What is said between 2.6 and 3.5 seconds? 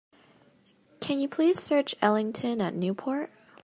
Newport?